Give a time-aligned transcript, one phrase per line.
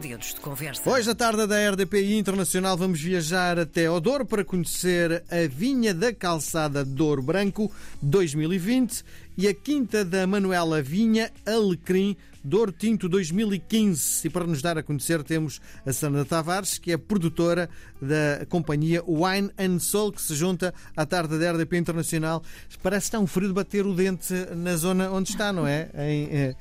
[0.00, 0.88] dedos de conversa.
[0.88, 6.12] Hoje, à tarde da RDPI Internacional, vamos viajar até Odor para conhecer a Vinha da
[6.12, 9.04] Calçada Douro Branco 2020
[9.36, 14.26] e a Quinta da Manuela Vinha Alecrim Douro Tinto 2015.
[14.26, 17.68] E para nos dar a conhecer, temos a Sandra Tavares, que é produtora
[18.00, 22.42] da companhia Wine and Soul, que se junta à tarde da RDP Internacional.
[22.82, 25.90] Parece que está um frio de bater o dente na zona onde está, não é?
[25.94, 26.56] Em, eh,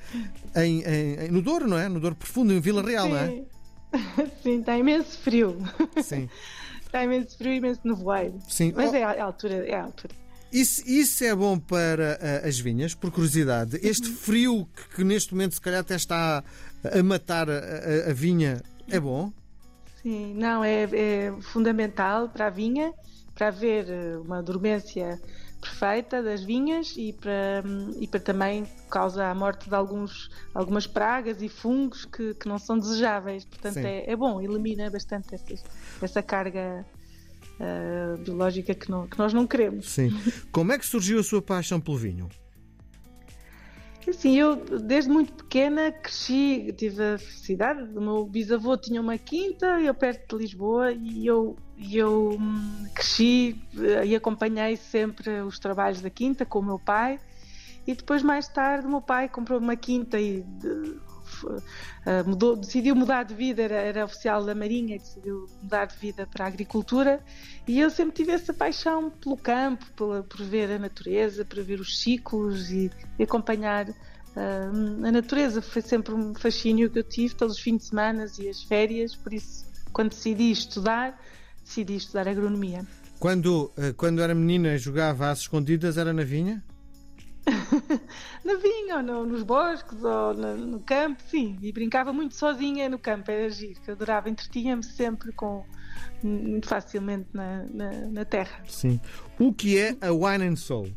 [0.55, 1.87] em, em, no Douro, não é?
[1.87, 3.11] No Douro Profundo, em Vila Real, Sim.
[3.11, 3.43] não é?
[4.43, 5.57] Sim, está imenso frio.
[6.03, 6.29] Sim.
[6.89, 8.39] Está imenso frio e imenso nevoeiro.
[8.47, 8.73] Sim.
[8.75, 10.15] Mas Oh, é a altura, é a altura.
[10.51, 13.79] Isso, isso é bom para ah, as vinhas, por curiosidade.
[13.83, 16.43] Este frio que, que neste momento se calhar até está
[16.83, 19.31] a matar a, a- vinha é bom?
[20.01, 22.91] Sim, não, é, é fundamental para a vinha,
[23.35, 25.21] para haver eh, uma dormência
[25.61, 27.61] perfeita das vinhas e para,
[27.99, 32.57] e para também causa a morte de alguns, algumas pragas e fungos que, que não
[32.57, 33.43] são desejáveis.
[33.43, 35.63] Portanto, é, é bom, elimina bastante essas-
[36.01, 36.85] essa carga
[37.59, 39.89] ah, biológica que, não- que nós não queremos.
[39.89, 40.09] Sim.
[40.51, 42.29] Como é que surgiu a sua paixão pelo vinho?
[44.07, 49.79] Assim, eu desde muito pequena cresci, tive a felicidade, o meu bisavô tinha uma quinta,
[49.81, 51.55] eu perto de Lisboa, e eu,
[51.93, 57.19] eu hum, cresci eh, e acompanhei sempre os trabalhos da quinta com o meu pai.
[57.85, 60.43] E depois, mais tarde, o meu pai comprou uma quinta e
[62.25, 66.45] mudou, decidiu mudar de vida, era, era oficial da Marinha, decidiu mudar de vida para
[66.45, 67.19] a agricultura.
[67.67, 71.79] E eu sempre tive essa paixão pelo campo, pela- por ver a natureza, por ver
[71.79, 73.87] os ciclos e, e acompanhar
[74.35, 74.69] ah,
[75.07, 75.61] a natureza.
[75.61, 79.15] Foi sempre um fascínio que eu tive todos os fins de semana e as férias,
[79.15, 81.19] por isso, quando decidi estudar,
[81.63, 82.85] decidi estudar agronomia.
[83.19, 86.63] Quando, ah, quando era menina jogava às escondidas, era na vinha?
[88.43, 91.57] Na vinha, ou no- nos bosques, ou na- no campo, sim.
[91.61, 94.29] E brincava muito sozinha no campo, era giro, que adorava.
[94.29, 95.63] Entretinha-me sempre com
[96.23, 98.61] muito facilmente na, na, na terra.
[98.67, 98.99] Sim.
[99.39, 100.89] O que é a Wine and Soul?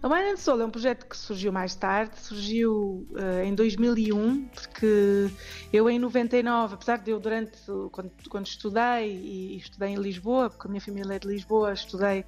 [0.00, 4.44] A Wine and Soul é um projeto que surgiu mais tarde, surgiu eh, em 2001,
[4.46, 5.28] porque
[5.72, 7.58] eu em 99, apesar de eu durante,
[7.90, 11.72] quando, quando estudei, e, e estudei em Lisboa, porque a minha família é de Lisboa,
[11.72, 12.24] estudei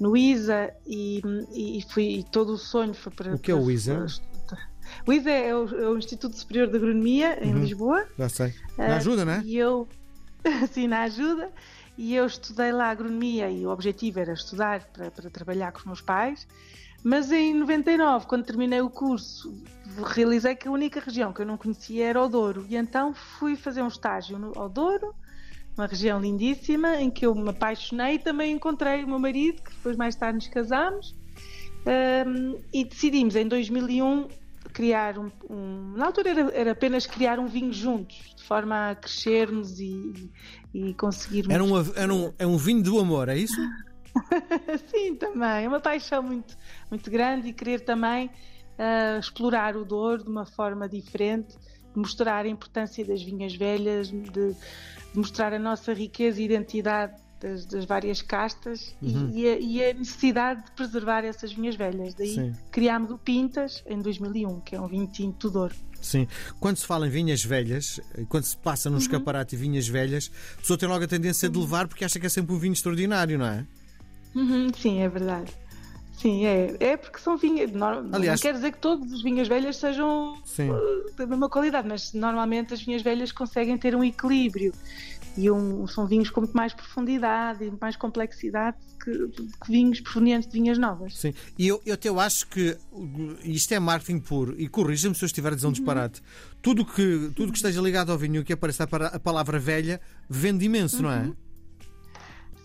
[0.00, 1.20] no ISA e,
[1.52, 3.34] e fui, e todo o sonho foi para...
[3.34, 4.06] O que é o ISA?
[5.06, 7.60] O ISA é o, é o Instituto Superior de Agronomia, em Uhum.
[7.60, 8.54] Lisboa, Já sei.
[8.78, 9.42] ah, Na ajuda, não é?
[9.44, 9.86] e eu,
[10.64, 11.50] assim, na ajuda,
[11.98, 15.84] e eu estudei lá agronomia e o objetivo era estudar para, para trabalhar com os
[15.84, 16.48] meus pais.
[17.04, 19.54] Mas em 99, quando terminei o curso,
[20.14, 22.66] realizei que a única região que eu não conhecia era o Douro.
[22.68, 25.14] E então fui fazer um estágio no ao Douro,
[25.80, 29.70] uma região lindíssima, em que eu me apaixonei e também encontrei o meu marido, que
[29.70, 31.14] depois mais tarde nos casámos.
[31.86, 34.28] Ahm, e decidimos em 2001
[34.74, 38.94] criar um, um- na altura era, era apenas criar um vinho juntos de forma a
[38.94, 40.30] crescermos e,
[40.74, 43.60] e conseguirmos Era um, era, um, é um vinho do amor, é isso?
[44.90, 46.56] sim também é uma paixão muito
[46.90, 48.28] muito grande e querer também
[48.78, 51.56] ah, explorar o Douro de uma forma diferente
[51.94, 54.54] mostrar a importância das vinhas velhas de
[55.14, 59.30] mostrar a nossa riqueza e identidade das, das várias castas e- Uhum.
[59.34, 62.52] e, a, e a necessidade de preservar essas vinhas velhas daí Sim.
[62.70, 66.26] criámos o Pintas em 2001 que é um vinho tinto do Douro Sim.
[66.58, 68.00] Quando se fala em vinhas velhas,
[68.30, 71.58] quando se passa num escaparate e vinhas velhas, a pessoa tem logo a tendência de
[71.58, 73.66] levar porque acha que é sempre um vinho extraordinário, não é?
[74.34, 75.52] Uhum, sim, é verdade.
[76.20, 77.72] Sim, é, é porque são vinhas.
[77.72, 80.70] Não, Aliás- não quer dizer que todas as vinhas velhas sejam Sim.
[80.70, 84.72] uh, da mesma qualidade, mas normalmente as vinhas velhas conseguem ter um equilíbrio
[85.36, 90.50] e um- são vinhos com muito mais profundidade e mais complexidade que, que vinhos provenientes
[90.50, 91.16] de vinhas novas.
[91.16, 92.76] Sim, e eu, eu até eu acho que
[93.44, 96.20] isto é marketing puro, e corrija-me se eu estiver a dizer um disparate.
[96.60, 101.02] Tudo que, tudo que esteja ligado ao vinho que apareça a palavra velha vende imenso,
[101.02, 101.32] não é?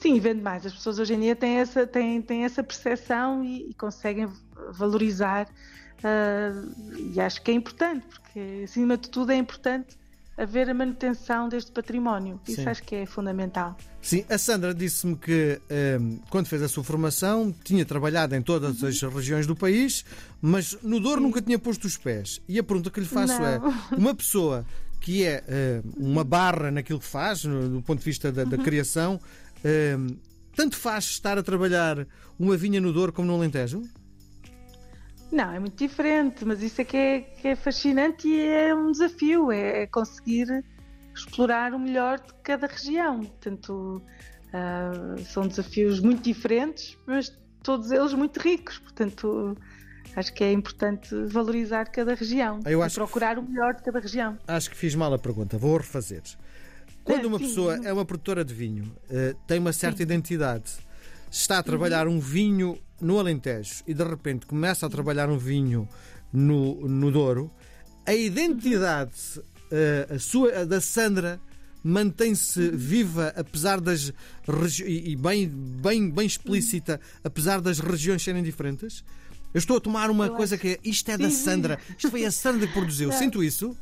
[0.05, 0.63] Sim, vende mais.
[0.63, 4.29] As pessoas hoje em dia têm essa, têm, têm essa percepção e, e conseguem
[4.69, 5.47] valorizar.
[6.03, 6.51] ah,
[7.11, 9.97] e acho que é importante, porque acima de tudo é importante
[10.38, 12.39] haver a manutenção deste património.
[12.47, 12.68] Isso Sim.
[12.68, 13.75] acho que é fundamental.
[14.00, 15.59] Sim, a Sandra disse-me que
[16.00, 20.06] um, quando fez a sua formação tinha trabalhado em todas as regiões do país,
[20.39, 22.39] mas no Douro nunca tinha posto os pés.
[22.47, 23.47] E a pergunta que lhe faço Não.
[23.47, 23.59] é:
[23.97, 24.63] uma pessoa
[25.06, 28.57] que é uh, uma barra naquilo que faz, no, do ponto de vista da, da
[28.57, 29.19] criação,
[30.56, 32.07] tanto faz estar a trabalhar
[32.39, 33.81] uma vinha no Douro como no Alentejo?
[35.31, 38.91] Não, é muito diferente, mas isso é que é, que é fascinante e é um
[38.91, 40.63] desafio, é, é conseguir
[41.13, 43.19] explorar o melhor de cada região.
[43.21, 44.01] Portanto,
[44.53, 48.77] ah, são desafios muito diferentes, mas todos eles muito ricos.
[48.79, 49.57] Portanto,
[50.15, 53.83] Acho que é importante valorizar cada região Eu e acho que- procurar o melhor de
[53.83, 54.38] cada região.
[54.47, 56.21] Acho que fiz mal a pergunta, vou refazer.
[57.06, 57.46] Quando É, uma sim.
[57.46, 60.72] pessoa é uma produtora de vinho, eh, tem uma certa identidade,
[61.31, 65.88] está a trabalhar um vinho no Alentejo e de repente começa a trabalhar um vinho
[66.34, 67.50] no, no Douro,
[68.07, 69.13] a identidade
[69.72, 71.40] eh, a sua, a da Sandra
[71.84, 74.12] mantém-se viva apesar das
[74.84, 79.04] e bem, bem, bem explícita, apesar das regiões serem diferentes?
[79.54, 81.44] Eu estou a tomar uma Eu coisa acho- que é isto é da Sim, sim.
[81.44, 83.10] Sandra, isto foi a Sandra que produziu.
[83.10, 83.16] Não.
[83.19, 83.78] Sinto isso.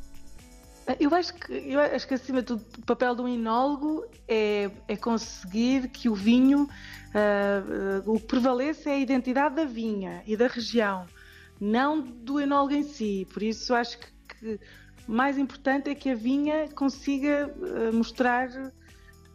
[1.00, 4.96] Eu acho que, eu acho que acima de tudo, o papel um enólogo é, é
[4.96, 6.68] conseguir que o vinho,
[7.14, 11.06] ah, ah, o que prevaleça é a identidade da vinha e da região,
[11.58, 13.26] não do enólogo em si.
[13.32, 14.60] Por isso, acho que, que
[15.06, 18.50] mais importante é que a vinha consiga ah, mostrar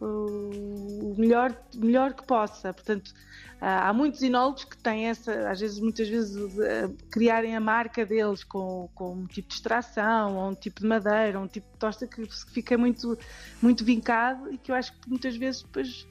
[0.00, 2.72] o melhor, melhor que possa.
[2.72, 3.12] Portanto,
[3.60, 8.04] ah, há muitos enólogos que têm essa, às vezes, muitas vezes, ah, criarem a marca
[8.06, 11.70] deles com, com um tipo de extração, ou um tipo de madeira, ou um tipo
[11.72, 13.18] de tosta que fica muito,
[13.60, 16.06] muito vincado e que eu acho que muitas vezes depois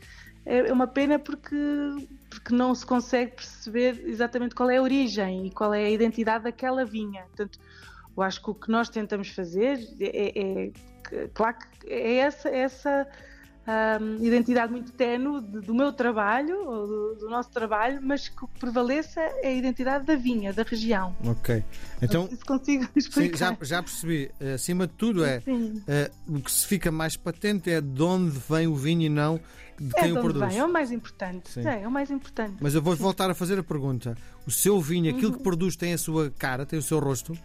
[0.45, 1.55] é é uma pena porque,
[2.29, 6.45] porque não se consegue perceber exatamente qual é a origem e qual é a identidade
[6.45, 7.23] daquela vinha.
[7.23, 7.59] Portanto,
[8.15, 10.71] eu acho que o que nós tentamos fazer é, é-
[11.11, 13.07] é- claro que é essa, essa
[14.01, 18.43] hum, identidade muito ténue de- do meu trabalho, ou do, do nosso trabalho, mas que
[18.43, 21.15] o que prevaleça é a identidade da vinha, da região.
[21.25, 21.63] Ok.
[22.01, 23.37] Então, se consigo sim, explicar.
[23.37, 24.31] já, já percebi.
[24.39, 25.81] Eh, Acima de tudo é Sim.
[25.87, 29.39] eh, o que se fica mais patente é de onde vem o vinho e não
[29.79, 30.49] de É quem de o onde produz.
[30.51, 31.49] vem, é o mais importante.
[31.51, 31.65] Sim.
[31.67, 32.57] É, é o mais importante.
[32.59, 34.15] Mas eu vou voltar a fazer a pergunta.
[34.45, 35.37] O seu vinho, aquilo Uhum.
[35.37, 37.37] que produz, tem a sua cara, tem o seu rosto?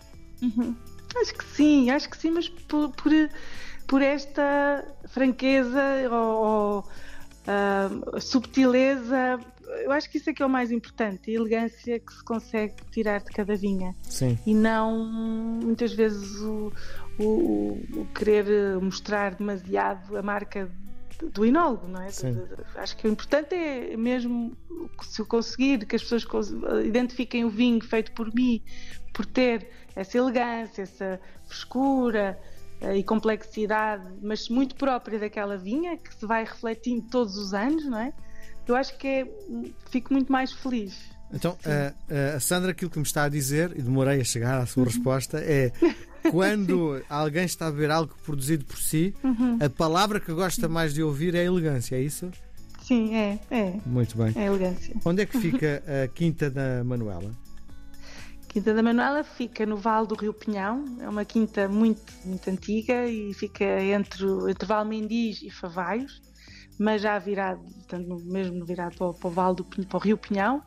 [1.17, 3.12] Acho que sim, acho que sim, mas por, por,
[3.87, 6.17] por esta franqueza ou,
[6.47, 6.85] ou,
[7.47, 9.39] ah, subtileza,
[9.85, 12.75] eu acho que isso é que é o mais importante, a elegância que se consegue
[12.91, 14.39] tirar de cada vinha Sim.
[14.47, 15.05] e não
[15.63, 16.73] muitas vezes o,
[17.19, 20.71] o- o querer mostrar demasiado a marca
[21.33, 22.11] do enólogo, não é?
[22.11, 22.37] Sim.
[22.77, 24.53] Acho que o importante é mesmo
[25.03, 26.51] se eu conseguir que as pessoas
[26.85, 28.61] identifiquem o vinho feito por mim,
[29.13, 32.39] por ter essa elegância, essa frescura
[32.93, 37.99] e complexidade, mas muito própria daquela vinha que se vai refletindo todos os anos, não
[37.99, 38.13] é?
[38.67, 39.27] Eu acho que é,
[39.91, 40.95] fico muito mais feliz.
[41.33, 44.67] Então, a, a Sandra, aquilo que me está a dizer, e demorei a chegar à
[44.67, 45.73] sua resposta, é
[46.31, 49.59] quando alguém está a beber algo produzido por si, Uhum.
[49.61, 52.31] a palavra que gosta mais de ouvir é elegância, é isso?
[52.83, 54.33] Sim, é, é, Muito bem.
[54.37, 54.95] é elegância.
[55.05, 57.31] Onde é que fica a Quinta da Manuela?
[58.55, 63.05] Quinta da Manuela fica no Vale do Rio Pinhão, é uma quinta muito, muito antiga
[63.05, 66.23] e fica entre, entre Valmendiz e Favaios,
[66.79, 70.62] mas já virado, portanto, mesmo virado para, para o Vale do para o Rio Pinhão.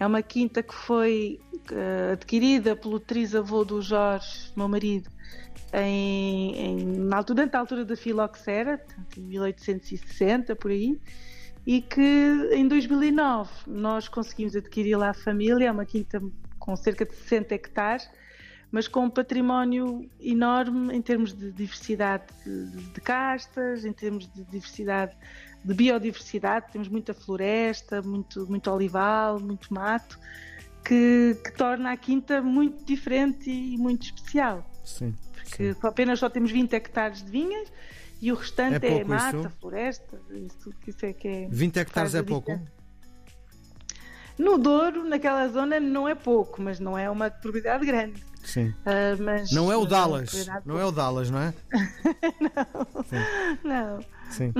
[0.00, 1.38] É uma quinta que foi
[1.70, 5.08] eh, adquirida pelo trisavô do Jorge, meu marido,
[5.72, 8.84] em, em- na altura, durante a altura da filoxera,
[9.16, 11.00] em 1860, por aí,
[11.64, 12.00] e que
[12.52, 16.20] em 2009 nós conseguimos adquirir lá a família, é uma quinta
[16.68, 18.10] com cerca de 60 hectares,
[18.70, 25.16] mas com um património enorme em termos de diversidade de, castas, em termos de diversidade
[25.64, 30.18] de biodiversidade, temos muita floresta, muito, muito olival, muito mato,
[30.84, 35.14] que, que torna a quinta muito diferente e muito especial Sim.
[35.32, 37.72] porque só- apenas só temos 20 hectares de vinhas
[38.20, 39.50] e o restante É é, mata, isso?
[39.58, 41.48] floresta, isso isso é que é.
[41.50, 42.50] 20 hectares é pouco?
[42.52, 42.77] diferença.
[44.38, 48.22] No Douro, naquela zona, não é pouco, mas não é uma propriedade grande.
[48.44, 48.72] Sim.
[48.86, 50.30] Ah, mas, Não é o mas Dallas.
[50.30, 51.54] propriedade- Não é o Dallas, não é?
[53.64, 54.00] Não.
[54.30, 54.52] Sim.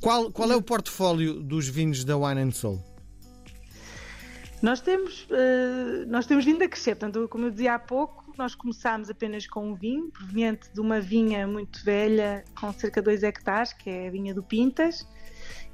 [0.00, 2.82] Qual, qual é o portfólio dos vinhos da Wine and Soul?
[4.62, 8.54] Nós temos, eh, nós temos vindo a crescer, portanto, como eu dizia há pouco, nós
[8.54, 13.22] começámos apenas com um vinho, proveniente de uma vinha muito velha, com cerca de 2
[13.22, 15.06] hectares, que é a vinha do Pintas,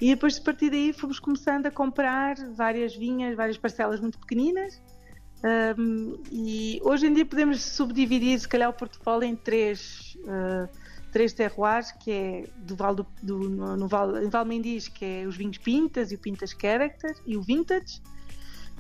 [0.05, 4.81] e depois, a partir daí, fomos começando a comprar várias vinhas, várias parcelas muito pequeninas,
[5.45, 10.69] Ahm, e hoje em dia podemos subdividir, se calhar, o portfólio em três, eh,
[11.11, 15.27] três terroirs, que é do Val do, do- no, no Val, em Valmendiz, que é
[15.27, 18.01] os vinhos Pintas e o Pintas Character e o Vintage,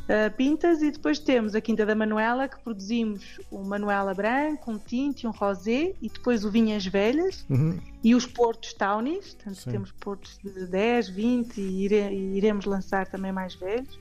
[0.09, 4.78] uh, pintas e depois temos a Quinta da Manuela que produzimos um Manuela branco, um
[4.78, 7.78] tinto e um rosé e depois o Vinhas Velhas Uhum.
[8.02, 9.71] e os Portos Townies, portanto Sim.
[9.71, 13.99] temos Portos de 10, 20 e, ire- e iremos lançar também mais velhos.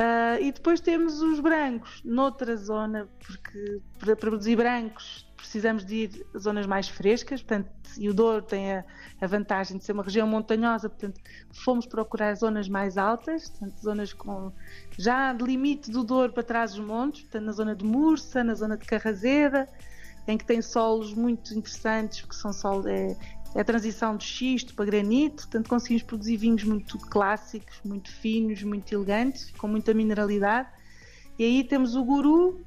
[0.00, 6.26] Uh, e depois temos os brancos, noutra zona, porque para produzir brancos precisamos de ir
[6.34, 8.84] a zonas mais frescas, portanto, e o Douro tem a,
[9.20, 11.20] a, vantagem de ser uma região montanhosa, portanto,
[11.52, 14.50] fomos procurar zonas mais altas, portanto, zonas com
[14.96, 18.54] já de limite do Douro para trás dos montes, portanto, na zona de Mursa, na
[18.54, 19.68] zona de Carrazeda,
[20.26, 23.16] em que tem solos muito interessantes, porque são solos, é,
[23.54, 28.92] a transição de xisto para granito, portanto conseguimos produzir vinhos muito clássicos, muito finos, muito
[28.92, 30.68] elegantes, com muita mineralidade.
[31.38, 32.60] E aí temos o Guru uh,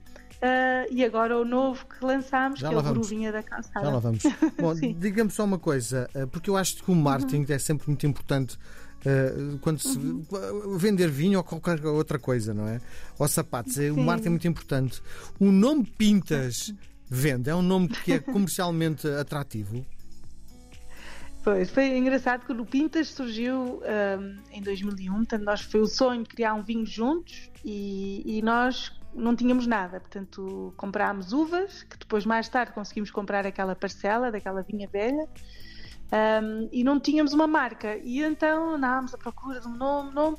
[0.92, 3.86] e agora o novo que lançámos, Já que é o Guru Vinha da Calçada.
[3.86, 4.24] Já lá vamos.
[4.60, 7.56] Bom, diga-me só uma coisa, ah, porque eu acho que o marketing uhum.
[7.56, 8.58] é sempre muito importante.
[9.06, 10.78] Uh, quando se uhum.
[10.78, 12.80] vender vinho ou qualquer outra coisa, não é?
[13.20, 13.90] Ou sapatos, Sim.
[13.90, 15.02] o marketing é muito importante.
[15.38, 16.74] O nome Pintas
[17.10, 19.86] vende, é um nome que é comercialmente atrativo.
[21.44, 26.24] Pois, foi engraçado que o Pintas surgiu um, em 2001, portanto, nós foi o sonho
[26.24, 31.98] de criar um vinho juntos e, e, nós não tínhamos nada, portanto, comprámos uvas, que
[31.98, 35.28] depois, mais tarde, conseguimos comprar aquela parcela daquela vinha velha
[36.42, 37.98] um, e não tínhamos uma marca.
[37.98, 40.38] E então andávamos à procura de um nome, nome,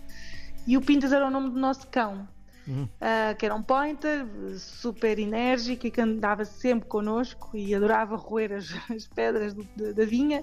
[0.66, 2.26] e o Pintas era o nome do nosso cão.
[2.66, 4.24] Uh, que era um pointer
[4.56, 10.04] super enérgico e que andava sempre connosco e adorava roer as, as pedras do, da
[10.06, 10.42] vinha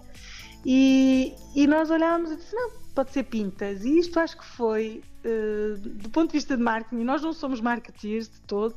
[0.66, 3.84] e, e nós olhámos e disse, não, pode ser pintas.
[3.84, 7.60] E isto acho que foi, uh, do ponto de vista de marketing, nós não somos
[7.60, 8.76] marketeers de todo,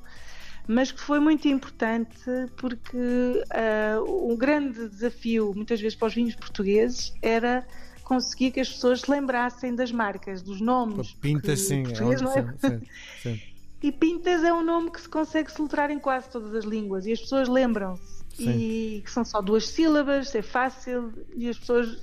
[0.67, 2.19] mas que foi muito importante
[2.57, 7.67] porque uh, um grande desafio, muitas vezes para os vinhos portugueses, era
[8.05, 11.13] conseguir que as pessoas se lembrassem das marcas, dos nomes.
[11.15, 11.85] Pintas, sim.
[11.87, 12.71] É, é?
[12.71, 12.87] sim,
[13.23, 13.41] sim.
[13.83, 17.13] E Pintas é um nome que se consegue soltar em quase todas as línguas e
[17.13, 18.25] as pessoas lembram-se.
[18.35, 18.51] Sim.
[18.51, 21.97] e que são só duas sílabas, é fácil e as pessoas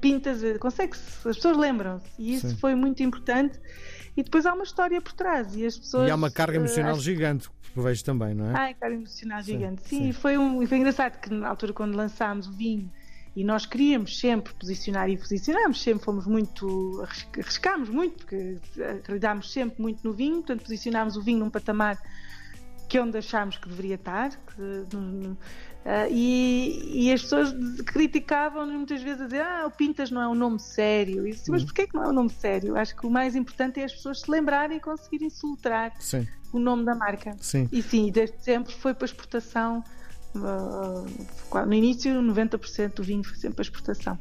[0.00, 2.56] pintas, consegue-se, as pessoas lembram-se e isso Sim.
[2.56, 3.58] foi muito importante.
[4.16, 6.08] E depois há uma história por trás e as pessoas.
[6.08, 8.50] E há uma carga emocional uh, gigante, que vejo também, não é?
[8.50, 10.04] Uma carga emocional gigante, sim.
[10.04, 10.12] sim.
[10.12, 12.90] Foi, um, foi engraçado que na altura, quando lançámos o vinho,
[13.36, 17.04] e nós queríamos sempre posicionar e posicionámos, sempre fomos muito,
[17.36, 18.58] arriscámos muito, porque
[19.00, 21.98] acreditámos sempre muito no vinho, portanto posicionámos o vinho num patamar
[22.88, 25.36] que é onde achámos que deveria estar, que, uh,
[26.10, 27.52] e, e, as pessoas
[27.86, 31.26] criticavam muitas vezes a dizer ah, o Pintas não é um nome sério.
[31.26, 31.66] E disse, mas uhum.
[31.66, 32.76] porquê que não é um nome sério?
[32.76, 35.92] Acho que o mais importante é as pessoas se lembrarem e conseguirem soltar
[36.52, 37.34] o nome da marca.
[37.40, 37.68] Sim.
[37.72, 39.82] E sim, desde sempre foi para exportação.
[40.34, 44.18] Uh, no início, 90% do vinho foi sempre para exportação.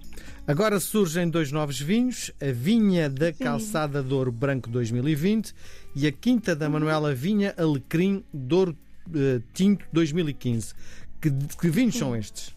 [0.48, 3.44] Agora surgem dois novos vinhos: a Vinha da Sim.
[3.44, 5.56] Calçada Douro Branco 2020
[5.96, 8.78] e a Quinta da Manuela Vinha Alecrim Douro
[9.08, 10.76] uh, Tinto 2015.
[11.20, 12.00] Que, que vinhos Sim.
[12.00, 12.56] são estes?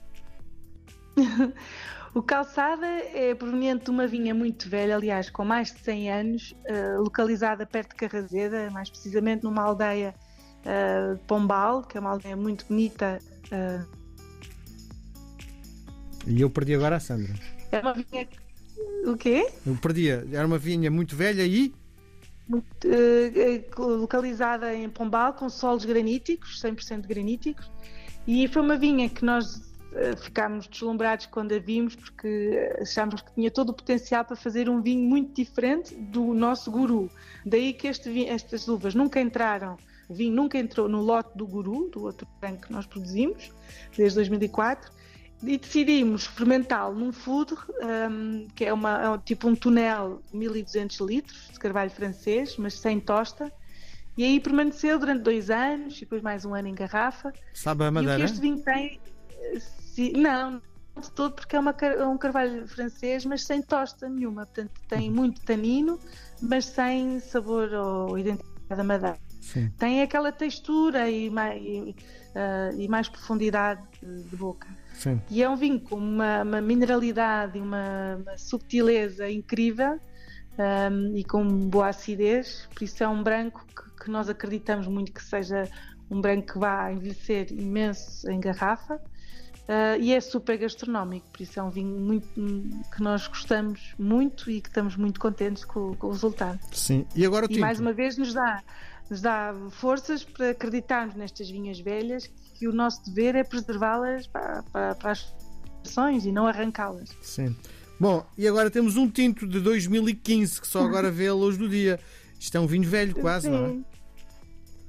[2.14, 6.54] o Calçada é proveniente de uma vinha muito velha, aliás, com mais de 100 anos,
[6.68, 10.14] uh, localizada perto de Carrazeda, mais precisamente numa aldeia
[10.66, 13.18] uh, Pombal, que é uma aldeia muito bonita.
[13.46, 13.86] Uh...
[16.26, 17.34] E eu perdi agora a Sandra.
[17.70, 18.28] É uma vinha.
[19.06, 19.48] O quê?
[19.64, 20.10] Eu perdi.
[20.10, 21.72] Era uma vinha muito velha e.
[22.48, 27.70] Muito, uh, localizada em Pombal, com solos graníticos, 100% graníticos.
[28.26, 29.64] E foi uma vinha que nós
[30.20, 34.82] ficámos deslumbrados quando a vimos, porque achámos que tinha todo o potencial para fazer um
[34.82, 37.10] vinho muito diferente do nosso guru.
[37.46, 41.88] Daí que este, estas uvas nunca entraram o vinho nunca entrou no lote do Guru,
[41.90, 43.52] do outro branco que nós produzimos,
[43.96, 44.90] desde 2004,
[45.42, 50.36] e decidimos experimentá-lo num food, um, que é, uma, é um, tipo um tonel de
[50.36, 53.52] 1200 litros de carvalho francês, mas sem tosta.
[54.16, 57.32] E aí permaneceu durante dois anos e depois mais um ano em garrafa.
[57.52, 58.14] Sabe a madeira?
[58.14, 58.98] E o que este vinho tem.
[59.60, 60.62] Se, não,
[60.98, 64.46] de todo, porque é, uma, é um carvalho francês, mas sem tosta nenhuma.
[64.46, 65.98] Portanto, tem muito tanino,
[66.40, 69.25] mas sem sabor ou identidade da madeira.
[69.46, 69.70] Sim.
[69.78, 71.94] Tem aquela textura e mais, e,
[72.34, 74.66] uh, e mais profundidade de boca.
[74.94, 75.20] Sim.
[75.30, 80.00] E é um vinho com uma, uma mineralidade e uma, uma subtileza incrível
[80.58, 85.12] um, e com boa acidez, por isso é um branco que, que, nós acreditamos muito
[85.12, 85.68] que seja
[86.10, 89.00] um branco que vá envelhecer imenso em garrafa.
[89.66, 92.28] Uh, e é super gastronómico, por isso é um vinho muito,
[92.94, 96.60] que nós gostamos muito e que estamos muito contentes com, com o resultado.
[96.72, 98.62] Sim, e agora o E mais uma vez nos dá,
[99.10, 104.62] nos dá forças para acreditarmos nestas vinhas velhas que o nosso dever é preservá-las para,
[104.72, 105.34] para, para as
[105.84, 107.10] gerações e não arrancá-las.
[107.20, 107.54] Sim.
[107.98, 111.68] Bom, e agora temos um tinto de 2015 que só agora vê a luz do
[111.68, 111.98] dia.
[112.38, 113.52] Isto é um vinho velho, quase, Sim.
[113.52, 113.84] não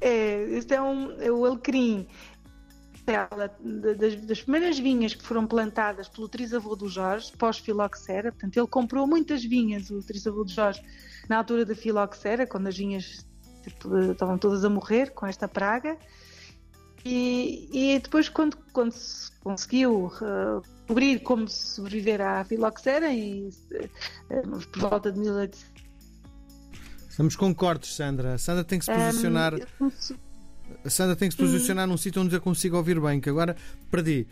[0.01, 0.07] é?
[0.09, 2.07] É, este é, um, é o alecrim.
[3.97, 9.07] Das, das, primeiras vinhas que foram plantadas pelo trisavô do Jorge, pós-filoxera, portanto, ele comprou
[9.07, 10.81] muitas vinhas, o trisavô do Jorge,
[11.29, 13.25] na altura da filoxera, quando as vinhas
[13.67, 15.97] tipo, estavam todas a morrer com esta praga.
[17.05, 23.49] E, e depois, quando, quando se conseguiu uh, descobrir como sobreviver à filoxera, e,
[24.29, 25.65] uh, por volta de 1800.
[27.09, 28.37] Estamos com cortes, Sandra.
[28.37, 29.53] Sandra tem que se posicionar.
[29.79, 29.89] Um,
[30.83, 31.91] a Sandra tem que se posicionar hum.
[31.91, 33.55] num sítio onde eu consiga ouvir bem, que agora
[33.89, 34.27] perdi.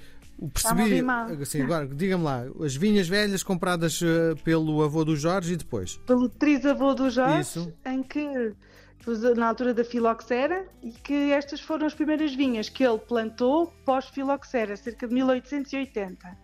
[0.54, 1.02] Percebi.
[1.42, 5.96] Assim, agora, diga-me lá, as vinhas velhas compradas uh, pelo avô do Jorge e depois?
[6.06, 7.74] Pelo trisavô do Jorge, Isso.
[7.86, 8.54] em que
[9.36, 14.76] na altura da filoxera e que estas foram as primeiras vinhas que ele plantou pós-filoxera,
[14.76, 16.38] cerca de 1880.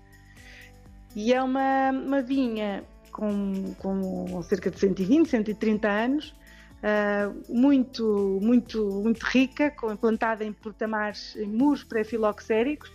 [1.15, 6.35] E é uma, uma vinha com, com cerca de 120, 130 anos,
[6.81, 12.91] uh, muito, muito, muito rica, com, plantada em portamares, em muros pré-filoxéricos,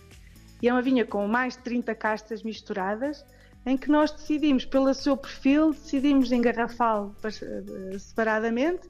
[0.61, 3.23] e é uma vinha com mais de 30 castas misturadas,
[3.65, 8.87] em que nós decidimos, pelo seu perfil, decidimos engarrafá-lo eh, separadamente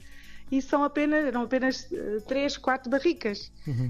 [0.51, 1.87] e são apenas, eram apenas
[2.27, 3.51] 3, eh, 4 barricas.
[3.67, 3.89] Uhum.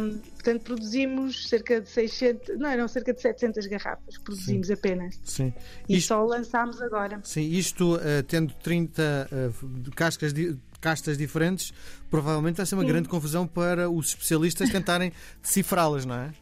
[0.00, 4.72] Um, portanto, produzimos cerca de 600, não, eram cerca de 700 garrafas, produzimos Sim.
[4.72, 5.20] apenas.
[5.22, 5.52] Sim.
[5.88, 7.20] E isto, só lançámos agora.
[7.22, 11.74] Sim, isto uh, tendo 30 uh, cascas de castas diferentes,
[12.08, 12.88] provavelmente vai ser uma Sim.
[12.88, 15.12] grande confusão para os especialistas tentarem
[15.42, 16.32] decifrá-las, não é?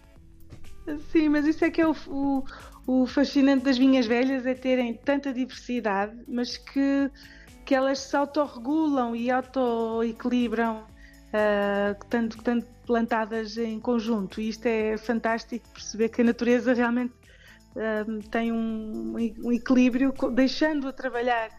[1.10, 2.44] Sim, mas isso é que é o, o,
[2.86, 7.10] o fascinante das vinhas velhas, é terem tanta diversidade, mas que
[7.66, 14.40] que elas se autorregulam e auto-equilibram, uh, tanto, tanto plantadas em conjunto.
[14.40, 17.12] E isto é fantástico perceber que a natureza realmente
[17.74, 21.50] uh, tem um, um equilíbrio, deixando-a trabalhar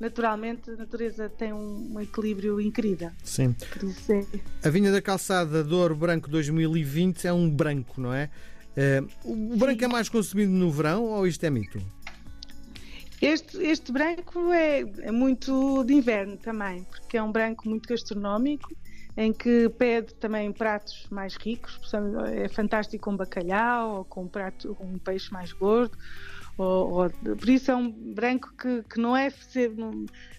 [0.00, 3.12] naturalmente, a natureza tem um, equilíbrio incrível.
[3.22, 3.54] Sim.
[4.08, 4.66] É...
[4.66, 8.28] A vinha da calçada Douro Branco 2020 é um branco, não é?
[9.24, 9.84] Uh, o branco Sim.
[9.84, 11.80] é mais consumido no verão ou isto é mito?
[13.22, 18.72] Este, este branco é, é muito de inverno também, porque é um branco muito gastronómico,
[19.16, 21.80] em que pede também pratos mais ricos,
[22.34, 25.96] é fantástico com bacalhau ou com um prato, um peixe mais gordo.
[26.58, 29.32] Ou, ou, por isso é um branco que, que não, é,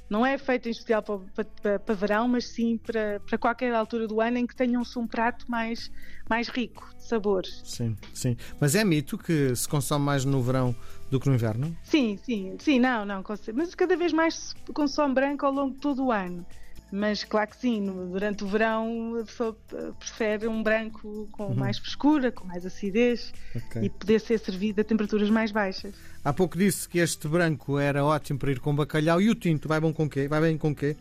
[0.10, 4.08] não, é feito em especial para, para, para, verão, mas sim para, para qualquer altura
[4.08, 5.90] do ano em que tenham-se um prato mais,
[6.30, 7.62] mais rico de sabores.
[7.64, 8.38] Sim, sim.
[8.60, 10.76] Mas é mito que se consome mais no verão
[11.14, 11.78] do que no inverno?
[11.84, 13.24] Sim, sim, sim, não, não.
[13.54, 16.46] Mas cada vez mais se consome branco ao longo de todo o ano.
[16.92, 19.58] Mas claro que sim, durante o verão a pessoa
[19.98, 21.56] prefere um branco com uhum.
[21.56, 23.84] mais frescura, com mais acidez okay.
[23.84, 25.96] e poder ser servido a temperaturas mais baixas.
[26.24, 29.68] Há pouco disse que este branco era ótimo para ir com bacalhau e o tinto
[29.68, 30.28] vai bom com quê?
[30.28, 30.96] Vai bem com quê?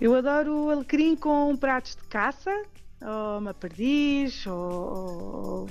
[0.00, 2.50] Eu adoro o alecrim com pratos de caça,
[3.02, 5.68] ou uma perdiz, ou,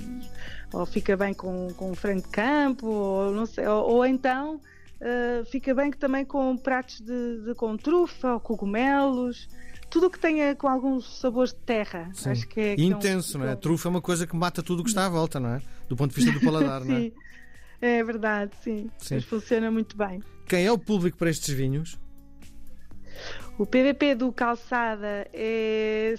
[0.74, 4.60] ou, fica bem com, com frango de campo, ou, não sei, ou, ou então
[5.00, 9.48] uh, fica bem também com pratos de, de, com trufa ou cogumelos.
[9.90, 12.10] Tudo o que tenha com alguns sabores de terra.
[12.14, 12.30] Sim.
[12.30, 13.52] Acho que é, e intenso, não é?
[13.52, 15.62] A trufa é uma coisa que mata tudo o que está à volta, não é?
[15.88, 17.12] Do ponto de vista do paladar, não é?
[17.80, 18.88] É verdade, sim.
[18.96, 19.16] sim.
[19.16, 20.22] Mas funciona muito bem.
[20.46, 21.98] Quem é o público para estes vinhos?
[23.58, 26.14] O PVP do Calçada é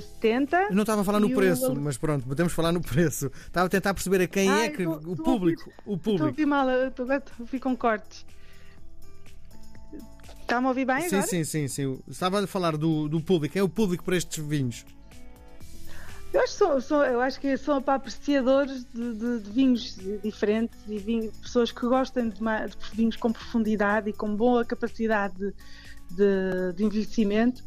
[0.00, 0.56] 70.
[0.56, 1.80] Eu não estava a falar no preço, o...
[1.80, 3.30] mas pronto, podemos falar no preço.
[3.46, 4.84] Estava a tentar perceber a quem Ai, é que.
[4.84, 6.10] Tô, o, tô público, o público.
[6.10, 8.24] Estou a ouvir mal, agora fico com cortes.
[10.40, 11.26] Está-me a ouvir bem sim, agora?
[11.26, 11.98] Sim, sim, sim.
[12.06, 13.52] Estava a falar do, do público.
[13.52, 14.84] Quem é o público para estes vinhos?
[16.32, 20.78] Eu acho, são, são, eu acho que são para apreciadores de, de, de vinhos diferentes
[20.88, 25.54] e vinhos, pessoas que gostam de, de, vinhos com profundidade e com boa capacidade
[26.10, 27.62] de, de envelhecimento.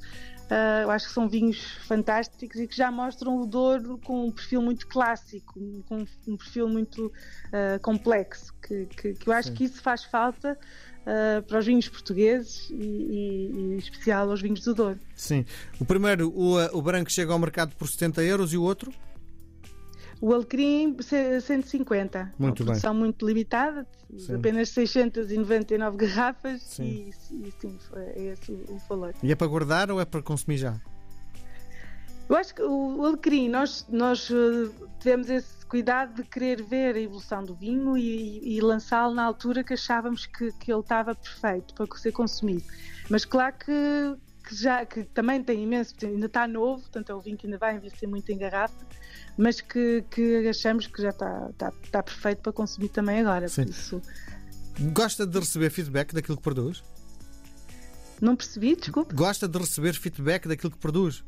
[0.46, 4.32] Uh, eu acho que são vinhos fantásticos e que já mostram o Douro com um
[4.32, 9.56] perfil muito clássico, com um perfil muito uh, complexo, que, que, que, eu acho Sim.
[9.56, 10.56] que isso faz falta
[11.02, 15.00] uh, para os vinhos portugueses e, e, e, em especial aos vinhos do Douro.
[15.16, 15.46] Sim.
[15.80, 18.94] O primeiro, o, o branco, chega ao mercado por 70 euros e o outro?
[20.26, 22.34] O Alecrim, 150.
[22.40, 23.00] Muito uma produção bem.
[23.04, 23.86] muito limitada,
[24.18, 24.34] sim.
[24.34, 26.84] apenas 699 garrafas sim.
[27.30, 29.14] E, e sim, é esse o, o valor.
[29.22, 30.82] E é para guardar ou é para consumir já?
[32.28, 37.00] Eu acho que o alecrim, nós, nós eh, tivemos esse cuidado de querer ver a
[37.00, 41.76] evolução do vinho e, e lançá-lo na altura que achávamos que, que ele estava perfeito
[41.76, 42.64] para ser consumido.
[43.12, 47.20] Mas claro que, que já que também tem imenso, ainda está novo, portanto é o
[47.20, 48.86] vinho que ainda vai envelhecer muito em garrafa,
[49.38, 53.48] mas que, que achamos que já está, está, está perfeito para consumir também agora.
[53.48, 53.64] Sim.
[53.64, 54.02] Isso...
[54.94, 56.84] Gosta de receber feedback daquilo que produz?
[58.22, 59.16] Não percebi, desculpe.
[59.16, 61.24] Gosta de receber feedback daquilo que produz?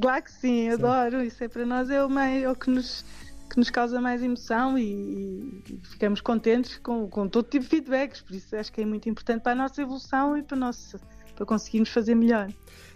[0.00, 0.70] Claro que sim, sim.
[0.70, 1.22] adoro.
[1.22, 3.04] Isso é para nós é o, meio, é o que nos
[3.48, 8.20] que nos causa mais emoção e, e, ficamos contentes com, com todo tipo de feedbacks,
[8.20, 10.98] por isso acho que é muito importante para a nossa evolução e para, nosso,
[11.36, 12.48] para conseguirmos fazer melhor.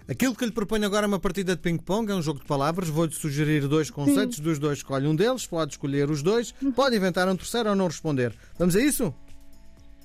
[0.09, 2.89] Aquilo que lhe proponho agora é uma partida de ping-pong, é um jogo de palavras.
[2.89, 4.43] Vou-lhe sugerir dois conceitos, Sim.
[4.43, 6.73] dos dois escolhe um deles, pode escolher os dois, uhum.
[6.73, 8.35] pode inventar um terceiro ou não responder.
[8.59, 9.15] Vamos a isso?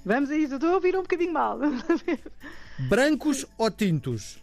[0.06, 1.58] Vamos a isso, eu estou a ouvir um bocadinho mal.
[2.88, 4.38] Brancos ou tintos?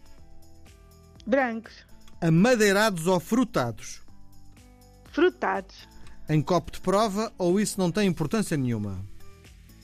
[1.25, 1.85] Brancos.
[2.19, 4.01] Amadeirados ou frutados?
[5.13, 5.87] Frutados.
[6.27, 8.99] Em copo de prova ou isso não tem importância nenhuma?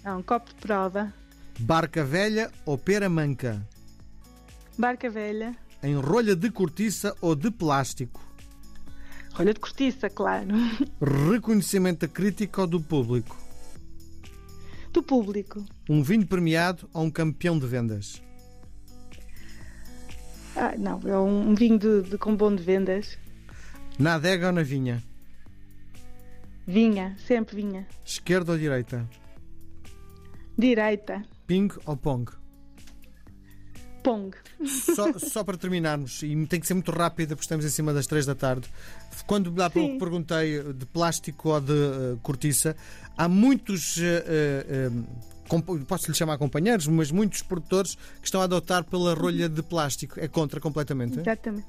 [0.03, 1.13] Não, copo de prova.
[1.59, 3.65] Barca velha ou pera manca?
[4.79, 5.57] Barca velha.
[5.83, 8.25] Em rolha de cortiça ou de plástico?
[9.33, 10.47] Rolha de cortiça, claro.
[11.29, 13.35] Reconhecimento da crítica ou do público?
[14.93, 15.65] Do público.
[15.89, 18.21] Um vinho premiado ou um campeão de vendas?
[20.55, 23.17] Ah, não, é um vinho de, de, com bom de vendas.
[23.99, 25.03] Na adega ou na vinha?
[26.65, 27.85] Vinha, sempre vinha.
[28.05, 29.05] Esquerda ou direita?
[30.57, 31.21] Direita.
[31.45, 32.31] Ping ou pong?
[34.09, 34.35] Pong.
[34.65, 38.07] Só, só para terminarmos, e tem que ser muito rápida porque estamos em cima das
[38.07, 38.67] 3 da tarde.
[39.27, 42.75] Quando há pouco perguntei de plástico ou de uh, cortiça,
[43.15, 43.97] há muitos.
[43.97, 44.97] Uh,
[45.55, 49.61] uh, posso lhe chamar companheiros, mas muitos produtores que estão a adotar pela rolha de
[49.61, 50.19] plástico.
[50.19, 51.19] É contra completamente?
[51.19, 51.67] Exatamente.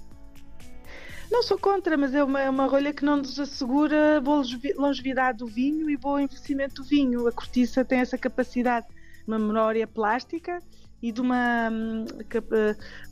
[1.31, 4.43] Não sou contra, mas é uma, é uma rolha que não nos assegura boa
[4.77, 7.29] longevidade do vinho e bom envelhecimento do vinho.
[7.29, 8.87] A cortiça tem essa capacidade,
[9.27, 10.61] uma memória plástica
[11.03, 12.05] e de uma hum,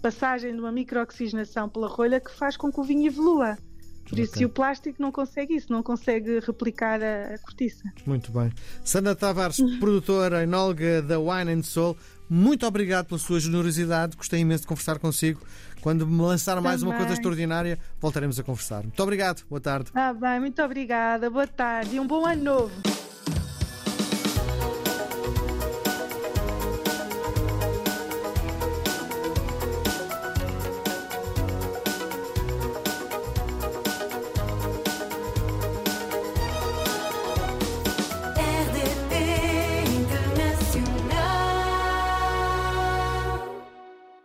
[0.03, 3.57] passagem de uma microoxigenação pela rolha que faz com que o vinho evolua.
[4.05, 4.24] Por okay.
[4.24, 7.83] isso, e o plástico não consegue isso, não consegue replicar a, a cortiça.
[8.07, 8.51] Muito bem.
[8.83, 11.94] Sandra Tavares, produtora enóloga da Wine and Soul,
[12.29, 14.16] muito obrigado pela sua generosidade.
[14.16, 15.40] Gostei imenso de conversar consigo.
[15.81, 16.94] Quando me lançar mais Também.
[16.94, 18.83] uma coisa extraordinária, voltaremos a conversar.
[18.83, 19.44] Muito obrigado.
[19.48, 19.90] Boa tarde.
[19.94, 21.31] Ah, bem, muito obrigada.
[21.31, 23.08] Boa tarde e um bom ano novo.